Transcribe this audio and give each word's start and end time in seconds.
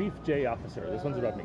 Chief 0.00 0.12
J 0.24 0.46
Officer. 0.46 0.80
This 0.90 1.04
one's 1.04 1.18
about 1.18 1.36
me. 1.36 1.44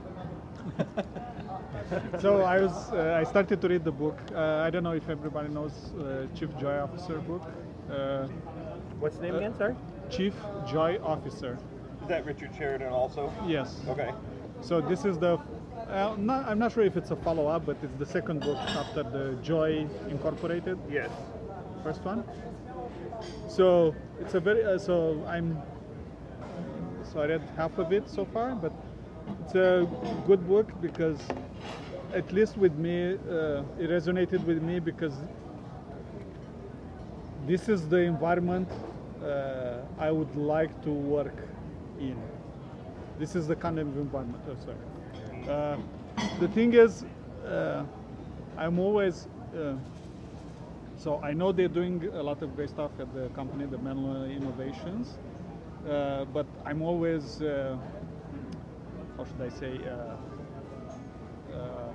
so 2.22 2.42
I 2.44 2.62
was 2.62 2.90
uh, 2.94 3.20
I 3.22 3.24
started 3.26 3.60
to 3.62 3.68
read 3.68 3.84
the 3.84 3.92
book. 3.92 4.18
Uh, 4.34 4.66
I 4.66 4.70
don't 4.70 4.84
know 4.84 4.94
if 4.94 5.10
everybody 5.10 5.50
knows 5.50 5.74
uh, 6.00 6.26
Chief 6.34 6.50
Joy 6.58 6.78
Officer 6.80 7.18
book. 7.20 7.42
Uh, 7.92 8.28
What's 9.02 9.18
the 9.18 9.24
name 9.24 9.36
Uh, 9.36 9.40
again? 9.40 9.56
Sorry. 9.58 9.76
Chief 10.10 10.34
Joy 10.66 11.00
Officer. 11.04 11.58
Is 12.02 12.08
that 12.08 12.26
Richard 12.26 12.52
Sheridan 12.58 12.94
also? 12.94 13.30
Yes. 13.46 13.82
Okay. 13.90 14.12
So 14.62 14.80
this 14.80 15.04
is 15.04 15.18
the. 15.18 15.34
Uh, 15.90 16.16
not, 16.18 16.48
I'm 16.48 16.58
not 16.58 16.72
sure 16.72 16.84
if 16.84 16.96
it's 16.96 17.12
a 17.12 17.16
follow-up, 17.18 17.66
but 17.66 17.76
it's 17.84 17.98
the 18.00 18.06
second 18.06 18.40
book 18.40 18.58
after 18.58 19.04
the 19.04 19.38
Joy 19.44 19.86
Incorporated 20.10 20.78
Yes. 20.90 21.12
first 21.84 22.06
one. 22.06 22.24
So 23.50 23.94
it's 24.22 24.34
a 24.34 24.40
very 24.40 24.64
uh, 24.64 24.78
so 24.80 25.22
I'm 25.28 25.62
so 27.12 27.22
I 27.22 27.28
read 27.28 27.42
half 27.56 27.78
of 27.78 27.92
it 27.94 28.10
so 28.10 28.26
far, 28.26 28.56
but 28.56 28.74
it's 29.42 29.56
a 29.56 29.88
good 30.28 30.48
book 30.48 30.70
because 30.82 31.20
at 32.14 32.32
least 32.32 32.58
with 32.58 32.76
me 32.76 33.14
uh, 33.14 33.64
it 33.80 33.90
resonated 33.90 34.44
with 34.46 34.62
me 34.62 34.80
because 34.80 35.14
this 37.46 37.70
is 37.70 37.88
the 37.88 37.98
environment 37.98 38.70
uh, 39.24 39.82
I 39.98 40.12
would 40.12 40.36
like 40.36 40.82
to 40.84 40.92
work 40.92 41.36
in. 42.00 42.18
This 43.20 43.36
is 43.36 43.48
the 43.48 43.56
kind 43.56 43.80
of 43.80 43.88
environment. 43.98 44.44
Oh, 44.50 44.56
sorry. 44.66 45.50
Uh, 45.50 45.78
the 46.40 46.48
thing 46.50 46.74
is, 46.74 47.06
uh, 47.46 47.84
I'm 48.58 48.80
always. 48.80 49.28
Uh, 49.56 49.76
so 50.98 51.22
I 51.22 51.34
know 51.34 51.52
they're 51.52 51.68
doing 51.68 52.10
a 52.14 52.24
lot 52.24 52.42
of 52.42 52.56
great 52.56 52.70
stuff 52.70 52.92
at 53.00 53.14
the 53.14 53.28
company, 53.30 53.66
the 53.66 53.78
Menlo 53.78 54.26
Innovations, 54.26 55.18
uh, 55.88 56.26
but 56.26 56.46
I'm 56.66 56.82
always, 56.82 57.42
uh, 57.42 57.78
how 59.18 59.26
should 59.26 59.42
I 59.42 59.50
say, 59.50 59.80
uh, 59.88 60.18
uh, 61.56 61.92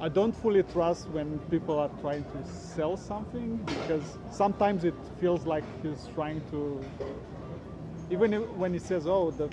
I 0.00 0.08
don't 0.08 0.34
fully 0.34 0.62
trust 0.62 1.08
when 1.10 1.38
people 1.50 1.78
are 1.78 1.90
trying 2.00 2.24
to 2.24 2.44
sell 2.50 2.96
something 2.96 3.58
because 3.68 4.18
sometimes 4.30 4.84
it 4.84 4.94
feels 5.20 5.44
like 5.46 5.64
he's 5.82 6.08
trying 6.14 6.42
to, 6.50 6.80
even 8.10 8.32
when 8.58 8.72
he 8.72 8.78
says, 8.78 9.06
"Oh, 9.06 9.30
the 9.30 9.50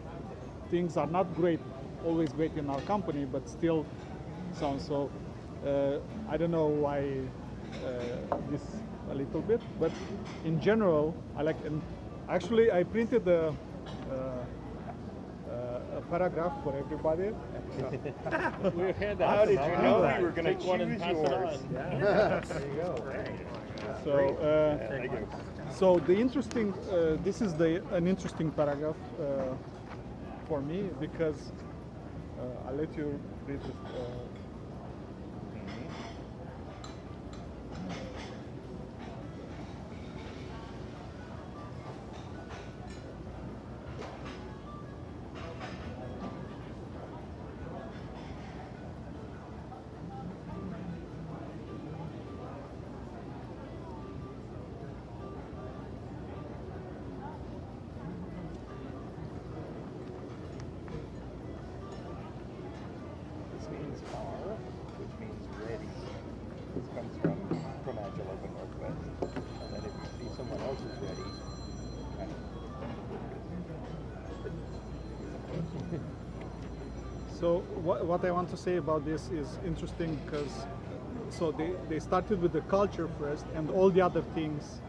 things 0.69 0.95
are 0.97 1.07
not 1.07 1.35
great, 1.35 1.59
always 2.05 2.31
great 2.31 2.55
in 2.57 2.69
our 2.69 2.81
company," 2.81 3.25
but 3.25 3.49
still 3.49 3.85
sounds 4.53 4.85
so. 4.85 5.11
Uh, 5.65 5.97
I 6.29 6.37
don't 6.37 6.51
know 6.51 6.67
why 6.67 7.01
this 8.49 8.61
a 9.09 9.15
little 9.15 9.41
bit, 9.41 9.61
but 9.79 9.91
in 10.45 10.59
general, 10.61 11.15
I 11.35 11.41
like. 11.41 11.57
And 11.65 11.81
actually, 12.29 12.71
I 12.71 12.83
printed 12.83 13.27
a, 13.27 13.53
uh, 14.09 14.13
uh, 15.49 15.97
a 15.97 16.01
paragraph 16.09 16.53
for 16.63 16.75
everybody. 16.77 17.31
We 18.75 18.91
had 18.93 19.19
How 19.19 19.45
did 19.45 19.51
you 19.51 19.77
know 19.83 20.01
have 20.03 20.19
we 20.19 20.25
were 20.25 20.31
gonna 20.31 20.55
Take 20.55 20.65
one 20.65 20.81
and 20.81 20.91
choose 20.93 21.01
pass 21.01 21.11
it 21.11 21.31
yours? 21.31 21.59
on. 21.59 21.73
Yeah. 21.73 22.39
there 22.47 22.67
you 22.67 22.75
go. 22.75 22.95
So, 24.03 24.13
uh, 24.37 24.87
Thank 24.89 25.11
you. 25.11 25.27
so 25.69 25.99
the 25.99 26.15
interesting. 26.15 26.73
Uh, 26.73 27.17
this 27.23 27.41
is 27.41 27.53
the 27.53 27.83
an 27.91 28.07
interesting 28.07 28.51
paragraph 28.51 28.95
uh, 29.19 29.55
for 30.47 30.61
me 30.61 30.89
because 30.99 31.51
uh, 32.39 32.67
I'll 32.67 32.75
let 32.75 32.95
you 32.97 33.19
read 33.47 33.59
it. 33.61 34.26
So 77.47 77.63
what, 77.81 78.05
what 78.05 78.25
I 78.25 78.31
want 78.31 78.49
to 78.49 78.57
say 78.57 78.75
about 78.75 79.05
this 79.05 79.29
is 79.29 79.57
interesting 79.65 80.19
because 80.25 80.67
so 81.29 81.53
they, 81.53 81.69
they 81.87 81.97
started 81.97 82.41
with 82.41 82.51
the 82.51 82.59
culture 82.59 83.07
first 83.17 83.45
and 83.55 83.69
all 83.71 83.89
the 83.89 84.01
other 84.01 84.21
things 84.35 84.81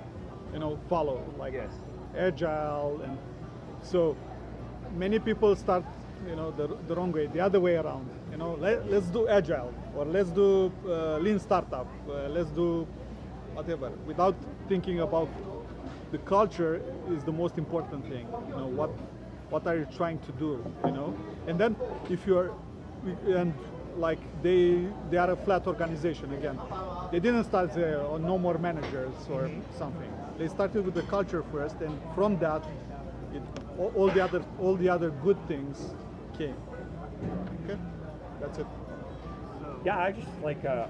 you 0.52 0.58
know 0.58 0.76
follow 0.88 1.18
like 1.38 1.52
Yes. 1.52 1.70
agile 2.16 3.00
and 3.04 3.16
so 3.80 4.16
many 4.90 5.20
people 5.20 5.54
start 5.54 5.84
you 6.28 6.34
know 6.34 6.50
the, 6.50 6.66
the 6.88 6.94
wrong 6.96 7.12
way 7.12 7.26
the 7.28 7.38
other 7.38 7.60
way 7.60 7.76
around 7.76 8.08
you 8.32 8.38
know 8.38 8.54
let, 8.54 8.90
let's 8.90 9.06
do 9.18 9.28
agile 9.28 9.72
or 9.94 10.04
let's 10.04 10.30
do 10.30 10.72
uh, 10.84 11.18
lean 11.18 11.38
startup 11.38 11.86
uh, 12.08 12.26
let's 12.36 12.50
do 12.50 12.88
whatever 13.54 13.92
without 14.04 14.34
thinking 14.68 14.98
about 14.98 15.30
the 16.10 16.18
culture 16.18 16.82
is 17.14 17.22
the 17.22 17.32
most 17.42 17.56
important 17.56 18.02
thing 18.08 18.26
you 18.50 18.56
know 18.56 18.66
what 18.66 18.90
what 19.50 19.66
are 19.66 19.76
you 19.76 19.86
trying 19.96 20.18
to 20.20 20.32
do 20.32 20.64
you 20.84 20.90
know? 20.92 21.16
And 21.46 21.58
then 21.58 21.76
if 22.10 22.26
you're 22.26 22.54
and 23.26 23.54
like 23.96 24.18
they 24.42 24.86
they 25.10 25.16
are 25.16 25.30
a 25.30 25.36
flat 25.36 25.66
organization 25.66 26.32
again. 26.34 26.58
They 27.10 27.20
didn't 27.20 27.44
start 27.44 27.72
there 27.72 28.00
or 28.02 28.18
no 28.18 28.38
more 28.38 28.58
managers 28.58 29.14
or 29.30 29.50
something. 29.76 30.12
They 30.36 30.48
started 30.48 30.84
with 30.84 30.94
the 30.94 31.02
culture 31.02 31.42
first 31.50 31.76
and 31.80 31.98
from 32.14 32.38
that 32.38 32.64
it, 33.34 33.42
all, 33.78 33.92
all 33.96 34.08
the 34.10 34.22
other 34.22 34.44
all 34.60 34.76
the 34.76 34.88
other 34.88 35.10
good 35.10 35.38
things 35.48 35.94
came. 36.36 36.56
Okay? 37.64 37.78
That's 38.40 38.58
it. 38.58 38.66
Yeah, 39.84 39.98
I 39.98 40.12
just 40.12 40.28
like. 40.42 40.64
Uh, 40.64 40.86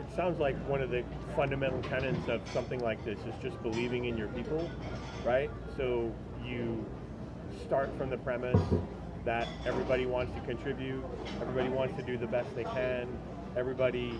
it 0.00 0.14
sounds 0.16 0.38
like 0.40 0.56
one 0.66 0.80
of 0.80 0.90
the 0.90 1.04
fundamental 1.36 1.82
tenets 1.82 2.28
of 2.28 2.40
something 2.52 2.80
like 2.80 3.04
this 3.04 3.18
is 3.20 3.34
just 3.42 3.60
believing 3.62 4.06
in 4.06 4.16
your 4.16 4.28
people, 4.28 4.70
right? 5.24 5.50
So 5.76 6.12
you 6.44 6.84
start 7.64 7.96
from 7.96 8.10
the 8.10 8.18
premise 8.18 8.60
that 9.24 9.48
everybody 9.66 10.06
wants 10.06 10.32
to 10.34 10.40
contribute, 10.40 11.04
everybody 11.40 11.68
wants 11.68 11.94
to 11.96 12.02
do 12.02 12.16
the 12.16 12.26
best 12.26 12.54
they 12.56 12.64
can, 12.64 13.06
everybody 13.56 14.14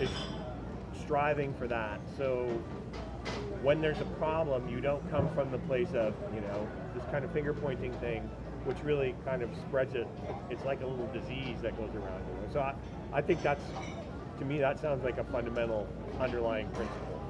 is 0.00 0.10
striving 1.02 1.54
for 1.54 1.66
that. 1.68 2.00
So 2.16 2.46
when 3.62 3.80
there's 3.80 4.00
a 4.00 4.04
problem, 4.18 4.68
you 4.68 4.80
don't 4.80 5.08
come 5.10 5.28
from 5.34 5.50
the 5.50 5.58
place 5.58 5.88
of, 5.94 6.14
you 6.34 6.40
know, 6.40 6.68
this 6.94 7.04
kind 7.10 7.24
of 7.24 7.32
finger 7.32 7.54
pointing 7.54 7.92
thing, 7.94 8.22
which 8.64 8.76
really 8.82 9.14
kind 9.24 9.42
of 9.42 9.50
spreads 9.68 9.94
it. 9.94 10.06
It's 10.50 10.64
like 10.64 10.82
a 10.82 10.86
little 10.86 11.08
disease 11.12 11.58
that 11.62 11.76
goes 11.76 11.94
around. 11.94 12.22
You 12.28 12.34
know? 12.34 12.52
So 12.52 12.60
I, 12.60 12.74
I 13.12 13.22
think 13.22 13.42
that's, 13.42 13.64
to 14.38 14.44
me, 14.44 14.58
that 14.58 14.80
sounds 14.80 15.04
like 15.04 15.18
a 15.18 15.24
fundamental 15.24 15.88
underlying 16.20 16.68
principle. 16.70 17.22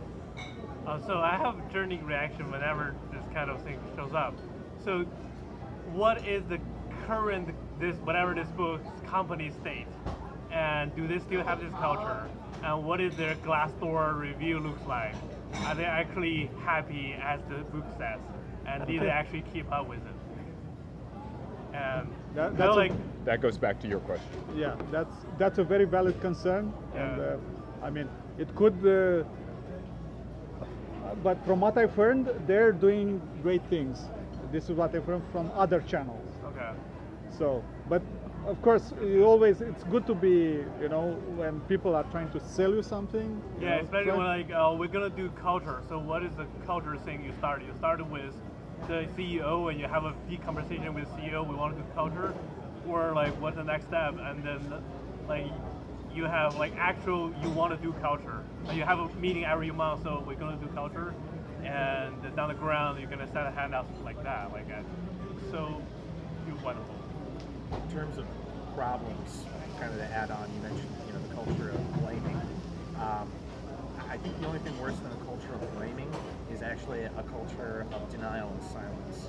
Uh, 0.86 1.00
so 1.06 1.18
I 1.18 1.36
have 1.36 1.58
a 1.58 1.72
turning 1.72 2.04
reaction 2.04 2.50
whenever 2.50 2.94
this 3.12 3.22
kind 3.34 3.50
of 3.50 3.62
thing 3.62 3.78
shows 3.96 4.12
up. 4.14 4.34
So, 4.86 5.04
what 5.92 6.24
is 6.24 6.44
the 6.44 6.60
current 7.08 7.48
this 7.80 7.96
whatever 7.96 8.34
this 8.34 8.46
book's 8.50 8.88
company 9.04 9.50
state, 9.60 9.88
and 10.52 10.94
do 10.94 11.08
they 11.08 11.18
still 11.18 11.42
have 11.42 11.60
this 11.60 11.72
culture? 11.72 12.30
And 12.62 12.84
what 12.86 13.00
is 13.00 13.12
their 13.16 13.34
Glassdoor 13.44 14.16
review 14.16 14.60
looks 14.60 14.86
like? 14.86 15.16
Are 15.64 15.74
they 15.74 15.84
actually 15.84 16.52
happy 16.64 17.16
as 17.20 17.40
the 17.48 17.64
book 17.74 17.84
says, 17.98 18.20
and 18.64 18.86
do 18.86 19.00
they 19.00 19.08
actually 19.08 19.42
keep 19.52 19.70
up 19.72 19.88
with 19.88 19.98
it? 19.98 21.74
And 21.74 22.06
That- 22.36 22.52
you 22.52 22.58
know, 22.58 22.64
that's 22.64 22.76
a- 22.76 22.78
like 22.78 22.92
That 23.24 23.40
goes 23.40 23.58
back 23.58 23.80
to 23.80 23.88
your 23.88 23.98
question. 23.98 24.30
Yeah, 24.54 24.76
that's 24.92 25.26
that's 25.36 25.58
a 25.58 25.64
very 25.64 25.84
valid 25.84 26.20
concern, 26.20 26.72
and 26.94 27.16
Yeah. 27.18 27.24
uh, 27.24 27.86
I 27.86 27.90
mean 27.90 28.08
it 28.38 28.54
could. 28.54 28.76
Uh, 28.86 29.24
but 31.24 31.44
from 31.44 31.60
what 31.60 31.76
I've 31.76 31.96
heard, 31.96 32.46
they're 32.46 32.70
doing 32.70 33.20
great 33.42 33.62
things. 33.64 34.08
This 34.52 34.64
is 34.70 34.76
what 34.76 34.94
I've 34.94 35.08
learned 35.08 35.24
from 35.32 35.50
other 35.54 35.80
channels. 35.80 36.26
okay. 36.46 36.70
So, 37.38 37.62
but 37.88 38.02
of 38.46 38.60
course, 38.62 38.92
you 39.02 39.24
always 39.24 39.60
it's 39.60 39.84
good 39.84 40.06
to 40.06 40.14
be, 40.14 40.64
you 40.80 40.88
know, 40.88 41.18
when 41.36 41.60
people 41.62 41.94
are 41.94 42.04
trying 42.04 42.30
to 42.30 42.40
sell 42.40 42.72
you 42.72 42.82
something. 42.82 43.42
you 43.58 43.66
Yeah, 43.66 43.76
know, 43.76 43.82
especially 43.82 44.12
when 44.12 44.26
like 44.26 44.50
uh, 44.52 44.74
we're 44.78 44.88
gonna 44.88 45.10
do 45.10 45.28
culture. 45.30 45.82
So 45.88 45.98
what 45.98 46.22
is 46.22 46.32
the 46.36 46.46
culture 46.64 46.96
thing 46.98 47.24
you 47.24 47.32
started? 47.38 47.66
You 47.66 47.74
started 47.78 48.10
with 48.10 48.34
the 48.88 49.06
CEO 49.16 49.70
and 49.70 49.80
you 49.80 49.86
have 49.86 50.04
a 50.04 50.14
deep 50.28 50.44
conversation 50.44 50.94
with 50.94 51.08
CEO. 51.10 51.46
We 51.46 51.54
want 51.56 51.76
to 51.76 51.82
do 51.82 51.88
culture, 51.94 52.34
or 52.88 53.12
like 53.14 53.38
what's 53.40 53.56
the 53.56 53.64
next 53.64 53.86
step? 53.86 54.14
And 54.20 54.44
then 54.44 54.72
like 55.28 55.46
you 56.14 56.24
have 56.24 56.56
like 56.56 56.72
actual 56.78 57.32
you 57.42 57.50
want 57.50 57.74
to 57.74 57.78
do 57.84 57.92
culture. 58.00 58.44
And 58.68 58.76
you 58.78 58.84
have 58.84 58.98
a 59.00 59.08
meeting 59.16 59.44
every 59.44 59.70
month. 59.70 60.02
So 60.04 60.22
we're 60.26 60.36
gonna 60.36 60.56
do 60.56 60.68
culture, 60.68 61.14
and 61.66 62.36
down 62.36 62.48
the 62.48 62.54
ground 62.54 63.00
you're 63.00 63.10
gonna 63.10 63.26
send 63.26 63.46
a 63.46 63.50
handout 63.50 63.86
like 64.04 64.22
that. 64.22 64.50
Like 64.52 64.66
uh, 64.70 64.82
so, 65.50 65.82
you 66.46 66.52
what 66.62 66.76
terms 67.92 68.18
of 68.18 68.26
problems, 68.74 69.46
kind 69.80 69.92
of 69.92 69.98
to 69.98 70.04
add 70.04 70.30
on, 70.30 70.52
you 70.54 70.60
mentioned 70.60 70.88
you 71.06 71.12
know 71.12 71.20
the 71.26 71.34
culture 71.34 71.70
of 71.70 71.80
blaming. 72.02 72.36
Um, 73.00 73.28
I 74.10 74.16
think 74.16 74.38
the 74.40 74.46
only 74.46 74.60
thing 74.60 74.78
worse 74.80 74.96
than 74.96 75.12
a 75.12 75.24
culture 75.24 75.54
of 75.54 75.74
blaming 75.76 76.12
is 76.52 76.62
actually 76.62 77.02
a 77.02 77.24
culture 77.30 77.86
of 77.92 78.10
denial 78.10 78.50
and 78.50 78.62
silence, 78.62 79.28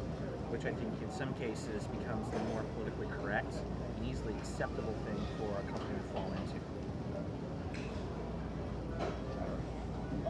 which 0.49 0.65
I 0.65 0.71
think 0.71 0.93
in 1.01 1.11
some 1.11 1.33
cases 1.35 1.87
becomes 1.87 2.29
the 2.29 2.39
more 2.51 2.63
politically 2.75 3.07
correct 3.19 3.55
and 3.97 4.05
easily 4.05 4.33
acceptable 4.33 4.95
thing 5.05 5.17
for 5.39 5.59
a 5.59 5.63
company 5.71 5.95
to 5.97 6.13
fall 6.13 6.31
into. 6.33 6.86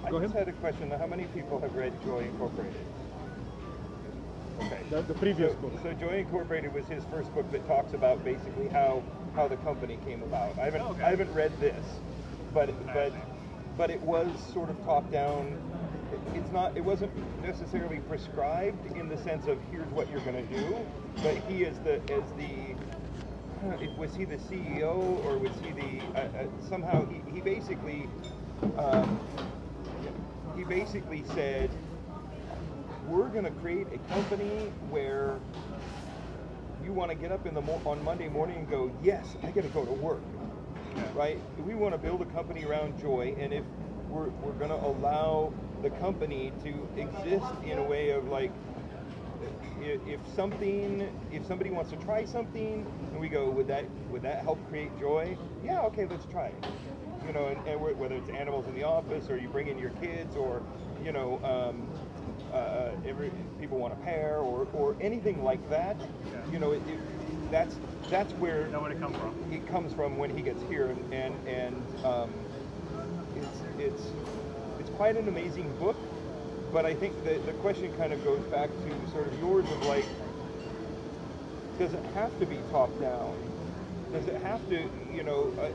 I 0.08 0.10
Go 0.10 0.22
just 0.22 0.34
ahead. 0.34 0.48
had 0.48 0.56
a 0.56 0.58
question. 0.60 0.90
How 0.90 1.06
many 1.06 1.26
people 1.28 1.60
have 1.60 1.76
read 1.76 1.92
Joy 2.02 2.20
Incorporated? 2.20 2.86
Okay. 4.62 4.82
The, 4.90 5.02
the 5.02 5.14
previous 5.16 5.52
so, 5.52 5.60
book. 5.60 5.74
so 5.84 5.94
Joy 5.94 6.20
Incorporated 6.20 6.74
was 6.74 6.86
his 6.88 7.04
first 7.06 7.34
book 7.34 7.52
that 7.52 7.68
talks 7.68 7.92
about 7.94 8.24
basically 8.24 8.70
how 8.70 9.04
how 9.36 9.50
the 9.50 9.58
company 9.58 10.00
came 10.06 10.24
about. 10.24 10.58
I 10.58 10.66
haven't 10.66 10.82
Okay. 10.82 11.04
I 11.04 11.10
haven't 11.10 11.34
read 11.34 11.52
this, 11.60 12.00
but 12.54 12.70
but 12.94 13.12
but 13.76 13.90
it 13.90 14.02
was 14.02 14.32
sort 14.54 14.70
of 14.70 14.82
top 14.86 15.12
down. 15.12 15.60
It- 16.14 16.38
It's 16.38 16.52
not. 16.52 16.78
It 16.78 16.86
wasn't 16.86 17.12
necessarily 17.42 18.00
prescribed 18.00 18.96
in 18.96 19.10
the 19.10 19.18
sense 19.18 19.46
of 19.48 19.60
here's 19.72 19.90
what 19.92 20.10
you're 20.10 20.22
going 20.22 20.48
to 20.48 20.56
do, 20.58 20.88
but 21.22 21.36
he 21.50 21.64
is 21.66 21.78
the 21.80 21.96
as 22.14 22.32
the 22.38 22.78
was 23.98 24.16
he 24.16 24.24
the 24.24 24.38
CEO 24.38 24.96
or 25.26 25.38
was 25.38 25.60
he 25.60 25.74
the 25.74 26.02
uh, 26.16 26.20
uh, 26.20 26.48
somehow 26.70 27.06
he, 27.06 27.20
he 27.34 27.42
basically 27.42 28.08
um, 28.78 29.20
he 30.58 30.64
basically 30.64 31.24
said 31.36 31.70
we're 33.08 33.30
going 33.30 33.44
to 33.44 33.52
create 33.52 33.88
a 33.94 34.14
company 34.14 34.72
where 34.90 35.40
you 36.84 36.92
want 36.92 37.12
to 37.12 37.16
get 37.16 37.32
up 37.32 37.46
in 37.46 37.54
the 37.54 37.62
mo- 37.62 37.82
on 37.86 38.04
Monday 38.04 38.28
morning 38.28 38.58
and 38.58 38.70
go 38.70 38.92
yes 39.04 39.36
I 39.44 39.52
got 39.52 39.62
to 39.62 39.70
go 39.70 39.86
to 39.86 39.92
work. 39.92 40.24
Right? 41.14 41.40
We 41.66 41.76
want 41.76 41.94
to 41.94 41.98
build 41.98 42.22
a 42.22 42.26
company 42.26 42.66
around 42.66 43.00
joy 43.00 43.36
and 43.40 43.54
if 43.54 43.64
we're, 44.10 44.30
we're 44.30 44.54
going 44.54 44.72
to 44.72 44.76
allow 44.76 45.54
the 45.84 45.90
company 45.92 46.52
to 46.64 46.88
exist 46.98 47.54
in 47.64 47.78
a 47.78 47.84
way 47.84 48.10
of 48.10 48.28
like 48.28 48.52
if, 49.42 50.28
something 50.36 51.02
if 51.32 51.46
somebody 51.46 51.72
wants 51.72 51.90
to 51.92 51.98
try 51.98 52.26
something 52.26 52.86
and 53.12 53.20
we 53.20 53.30
go 53.30 53.50
would 53.50 53.68
that 53.68 53.86
would 54.10 54.22
that 54.24 54.44
help 54.44 54.68
create 54.70 54.98
joy? 55.00 55.38
Yeah 55.64 55.82
okay 55.84 56.06
let's 56.06 56.26
try 56.26 56.48
it. 56.48 56.64
You 57.26 57.34
know 57.34 57.48
and, 57.48 57.68
and 57.68 57.80
whether 57.82 58.16
it's 58.16 58.30
animals 58.30 58.68
in 58.68 58.76
the 58.76 58.84
office 58.84 59.30
or 59.30 59.38
you 59.38 59.50
bring 59.50 59.68
in 59.68 59.78
your 59.78 59.92
kids 59.92 60.36
or 60.36 60.64
you 61.04 61.12
know 61.12 61.40
um, 61.44 61.90
uh, 62.54 62.92
every 63.06 63.32
people 63.60 63.78
want 63.78 63.94
a 63.94 63.98
pair 63.98 64.40
or, 64.40 64.68
or 64.74 64.96
anything 65.02 65.44
like 65.44 65.68
that 65.70 65.98
you 66.52 66.60
know 66.60 66.72
it, 66.72 66.82
it, 66.88 67.52
that's 67.52 67.80
that's 68.10 68.34
where 68.36 68.68
Know 68.70 68.82
where 68.82 68.92
it 68.92 69.00
come 69.00 69.14
from. 69.14 69.36
it 69.52 69.66
comes 69.68 69.94
from 69.94 70.18
when 70.18 70.30
he 70.36 70.42
gets 70.42 70.62
here 70.64 70.88
and 70.90 71.14
and, 71.14 71.48
and 71.48 72.06
um, 72.06 72.32
it's 73.36 73.64
it's 73.78 74.14
it's 74.80 74.90
quite 74.90 75.18
an 75.18 75.28
amazing 75.28 75.74
book 75.78 75.98
but 76.72 76.86
I 76.86 76.94
think 76.94 77.24
the, 77.24 77.40
the 77.46 77.54
question 77.54 77.94
kind 77.98 78.14
of 78.14 78.24
goes 78.24 78.42
back 78.46 78.70
to 78.70 79.12
sort 79.12 79.28
of 79.28 79.40
yours 79.40 79.66
of 79.66 79.86
like 79.86 80.06
does 81.80 81.94
it 81.94 82.04
have 82.16 82.38
to 82.40 82.46
be 82.46 82.58
top 82.72 82.90
down? 83.00 83.38
Does 84.12 84.28
it 84.28 84.42
have 84.42 84.68
to 84.70 84.90
you 85.14 85.24
know 85.24 85.54
uh, 85.60 85.70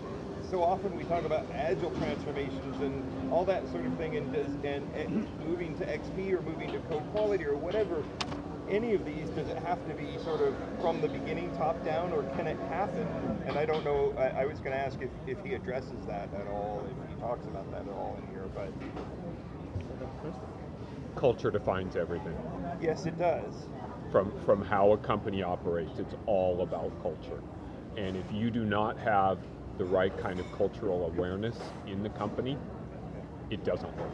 so 0.50 0.62
often 0.62 0.94
we 0.96 1.04
talk 1.04 1.24
about 1.24 1.46
agile 1.54 1.90
transformations 1.92 2.80
and 2.82 3.32
all 3.32 3.44
that 3.44 3.66
sort 3.70 3.86
of 3.86 3.96
thing 3.96 4.16
and 4.16 4.32
does 4.32 4.52
and, 4.64 4.94
and 4.94 5.26
moving 5.46 5.76
to 5.78 5.86
XP 5.86 6.32
or 6.32 6.42
moving 6.42 6.70
to 6.72 6.78
code 6.90 7.02
quality 7.12 7.44
or 7.44 7.56
whatever 7.56 8.02
any 8.68 8.94
of 8.94 9.04
these 9.04 9.28
does 9.30 9.48
it 9.48 9.58
have 9.58 9.78
to 9.88 9.94
be 9.94 10.18
sort 10.24 10.40
of 10.40 10.54
from 10.80 11.00
the 11.00 11.08
beginning 11.08 11.50
top 11.56 11.82
down 11.84 12.12
or 12.12 12.22
can 12.36 12.46
it 12.46 12.58
happen? 12.68 13.06
And 13.46 13.56
I 13.56 13.64
don't 13.64 13.84
know 13.84 14.14
I, 14.18 14.42
I 14.42 14.44
was 14.44 14.58
going 14.58 14.72
to 14.72 14.78
ask 14.78 15.00
if, 15.00 15.10
if 15.26 15.42
he 15.44 15.54
addresses 15.54 16.06
that 16.06 16.28
at 16.34 16.46
all 16.48 16.86
if 16.86 17.08
he 17.08 17.20
talks 17.20 17.46
about 17.46 17.70
that 17.72 17.82
at 17.82 17.92
all 17.92 18.18
in 18.18 18.26
here 18.32 18.48
but 18.54 18.72
Culture 21.22 21.52
defines 21.52 21.94
everything. 21.94 22.34
yes 22.80 23.06
it 23.06 23.16
does 23.16 23.68
From 24.10 24.32
from 24.44 24.60
how 24.60 24.90
a 24.90 24.98
company 24.98 25.40
operates, 25.40 26.00
it's 26.00 26.16
all 26.26 26.62
about 26.62 26.90
culture. 27.00 27.40
And 27.96 28.16
if 28.16 28.24
you 28.32 28.50
do 28.50 28.64
not 28.64 28.98
have 28.98 29.38
the 29.78 29.84
right 29.84 30.14
kind 30.18 30.40
of 30.40 30.50
cultural 30.50 31.06
awareness 31.06 31.56
in 31.86 32.02
the 32.02 32.08
company, 32.08 32.58
it 33.50 33.62
doesn't 33.64 33.96
work. 33.98 34.10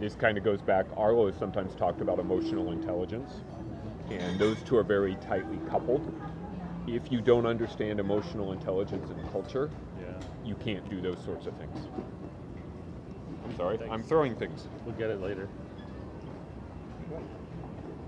This 0.00 0.14
kind 0.14 0.38
of 0.38 0.42
goes 0.42 0.62
back. 0.62 0.86
Arlo 0.96 1.26
has 1.26 1.36
sometimes 1.38 1.74
talked 1.74 2.00
about 2.00 2.18
emotional 2.18 2.72
intelligence, 2.72 3.30
and 4.10 4.38
those 4.38 4.56
two 4.62 4.78
are 4.78 4.82
very 4.82 5.16
tightly 5.16 5.58
coupled. 5.68 6.10
If 6.86 7.12
you 7.12 7.20
don't 7.20 7.44
understand 7.44 8.00
emotional 8.00 8.52
intelligence 8.52 9.10
and 9.10 9.30
culture, 9.32 9.68
Yeah. 10.00 10.18
you 10.46 10.54
can't 10.54 10.88
do 10.88 11.02
those 11.02 11.22
sorts 11.22 11.46
of 11.46 11.52
things. 11.56 11.78
I'm 13.44 13.54
sorry, 13.54 13.78
I'm 13.90 14.02
throwing 14.02 14.34
things. 14.34 14.66
We'll 14.86 14.94
get 14.94 15.10
it 15.10 15.20
later. 15.20 15.50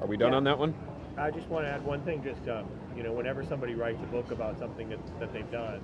Are 0.00 0.06
we 0.06 0.16
done 0.16 0.32
Yeah. 0.32 0.36
on 0.36 0.44
that 0.44 0.58
one? 0.58 0.74
I 1.16 1.30
just 1.30 1.48
want 1.48 1.64
to 1.66 1.70
add 1.70 1.84
one 1.84 2.02
thing. 2.02 2.22
Just 2.22 2.46
um, 2.48 2.66
you 2.96 3.02
know, 3.02 3.12
whenever 3.12 3.42
somebody 3.44 3.74
writes 3.74 4.02
a 4.02 4.06
book 4.06 4.30
about 4.30 4.58
something 4.58 4.88
that, 4.88 4.98
that 5.20 5.32
they've 5.32 5.50
done, 5.50 5.80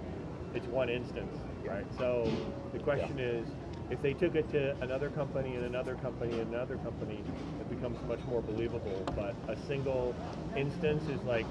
it's 0.55 0.67
one 0.67 0.88
instance, 0.88 1.37
right? 1.64 1.87
So 1.96 2.32
the 2.72 2.78
question 2.78 3.19
is, 3.20 3.46
if 3.90 4.02
they 4.02 4.12
took 4.12 4.34
it 4.34 4.49
to 4.50 4.76
another 4.82 5.08
company 5.11 5.55
and 5.55 5.64
another 5.64 5.94
company 5.96 6.38
and 6.38 6.52
another 6.52 6.76
company, 6.76 7.22
it 7.61 7.69
becomes 7.70 7.99
much 8.08 8.20
more 8.26 8.40
believable. 8.43 9.06
But 9.14 9.34
a 9.49 9.56
single 9.66 10.14
instance 10.56 11.05
is 11.05 11.23
like, 11.25 11.46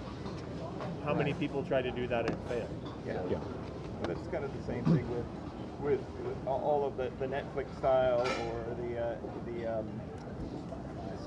how 1.04 1.14
many 1.14 1.34
people 1.34 1.64
try 1.64 1.82
to 1.82 1.92
do 1.92 2.08
that 2.08 2.26
and 2.26 2.38
fail? 2.48 2.68
yeah 3.06 3.22
Yeah. 3.30 3.38
But 4.02 4.10
it's 4.12 4.28
kind 4.28 4.44
of 4.44 4.52
the 4.54 4.64
same 4.64 4.84
thing 4.86 5.10
with 5.10 5.26
with, 5.82 6.02
with 6.26 6.36
all- 6.46 6.60
all 6.60 6.86
of 6.86 6.98
the, 6.98 7.10
the 7.20 7.26
Netflix 7.26 7.74
style 7.78 8.34
or 8.38 8.76
the 8.84 9.00
uh, 9.00 9.16
the 9.46 9.80
um, 9.80 10.02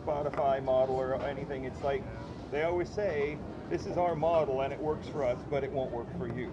Spotify 0.06 0.62
model 0.62 0.96
or 0.96 1.20
anything. 1.22 1.64
It's 1.64 1.82
like 1.82 2.02
they 2.50 2.64
always 2.64 2.88
say, 2.88 3.38
"This 3.70 3.86
is 3.86 3.96
our 3.96 4.14
model 4.14 4.62
and 4.62 4.72
it 4.72 4.80
works 4.80 5.08
for 5.08 5.24
us, 5.24 5.38
but 5.50 5.64
it 5.64 5.72
won't 5.72 5.92
work 5.92 6.08
for 6.18 6.28
you." 6.28 6.52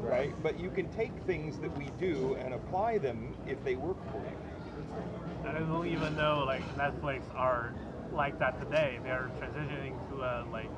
Right? 0.00 0.32
But 0.42 0.58
you 0.58 0.70
can 0.70 0.88
take 0.90 1.12
things 1.26 1.58
that 1.58 1.76
we 1.76 1.90
do 1.98 2.34
and 2.36 2.54
apply 2.54 2.98
them 2.98 3.34
if 3.46 3.62
they 3.64 3.76
work 3.76 3.98
for 4.10 4.18
you. 4.18 4.36
I 5.46 5.52
don't 5.58 5.86
even 5.86 6.16
know 6.16 6.44
like 6.46 6.62
Netflix 6.76 7.22
are 7.34 7.74
like 8.12 8.38
that 8.38 8.60
today. 8.60 8.98
They're 9.04 9.30
transitioning 9.40 9.94
to 10.10 10.22
a 10.22 10.46
like 10.50 10.70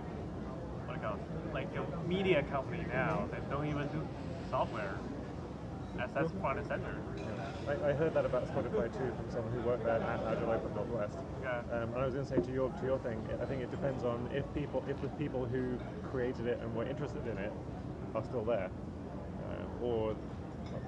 what 0.87 0.95
do 0.95 1.01
you 1.01 1.07
call 1.07 1.15
it? 1.15 1.55
like 1.55 1.69
a 1.77 2.09
media 2.09 2.43
company 2.45 2.85
now 2.93 3.29
that 3.31 3.49
don't 3.51 3.67
even 3.67 3.87
do 3.89 4.07
software. 4.51 4.99
That's 5.97 6.13
that's 6.13 6.33
front 6.41 6.65
center. 6.67 7.03
I, 7.69 7.91
I 7.91 7.93
heard 7.93 8.15
that 8.15 8.25
about 8.25 8.47
Spotify 8.49 8.91
too 8.93 9.13
from 9.17 9.31
someone 9.31 9.53
who 9.53 9.61
worked 9.61 9.85
there 9.85 10.01
at 10.03 10.21
Agile 10.27 10.51
Open 10.51 10.75
Northwest. 10.75 11.19
Yeah. 11.43 11.61
Um, 11.71 11.93
and 11.95 11.99
I 11.99 12.05
was 12.05 12.15
going 12.15 12.27
to 12.27 12.31
say 12.35 12.41
to 12.41 12.53
your 12.53 12.71
to 12.71 12.85
your 12.87 12.99
thing, 12.99 13.23
I 13.41 13.45
think 13.45 13.63
it 13.63 13.71
depends 13.71 14.05
on 14.05 14.29
if 14.33 14.45
people 14.55 14.83
if 14.89 15.01
the 15.01 15.09
people 15.09 15.45
who 15.45 15.79
created 16.11 16.47
it 16.47 16.61
and 16.63 16.75
were 16.75 16.87
interested 16.87 17.27
in 17.27 17.39
it 17.39 17.53
are 18.15 18.25
still 18.25 18.45
there, 18.45 18.71
uh, 19.49 19.85
or 19.85 20.17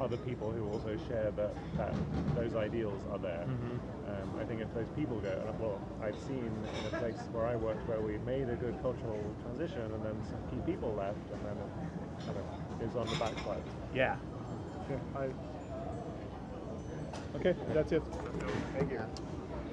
other 0.00 0.16
people 0.16 0.50
who 0.50 0.66
also 0.70 0.96
share 1.08 1.30
that, 1.32 1.54
that 1.76 1.94
those 2.34 2.54
ideals 2.54 3.00
are 3.10 3.18
there. 3.18 3.44
Um, 4.08 4.38
I 4.40 4.44
think 4.44 4.60
if 4.60 4.72
those 4.74 4.88
people 4.96 5.18
go, 5.20 5.42
and 5.46 5.58
well, 5.60 5.80
I've 6.02 6.18
seen 6.18 6.50
in 6.78 6.86
a 6.86 6.98
place 6.98 7.18
where 7.32 7.46
I 7.46 7.56
worked 7.56 7.86
where 7.88 8.00
we 8.00 8.18
made 8.18 8.48
a 8.48 8.56
good 8.56 8.80
cultural 8.82 9.22
transition, 9.42 9.82
and 9.82 10.04
then 10.04 10.16
some 10.24 10.40
key 10.50 10.60
people 10.70 10.94
left, 10.94 11.18
and 11.32 11.40
then 11.44 11.56
it 11.56 12.26
kind 12.26 12.38
of 12.38 12.82
is 12.82 12.96
on 12.96 13.08
the 13.10 13.16
backslide. 13.16 13.62
Yeah. 13.94 14.16
Okay, 14.84 15.00
I, 15.16 15.30
okay, 17.36 17.54
that's 17.72 17.92
it. 17.92 18.02
Thank 18.74 18.90
you. 18.90 19.00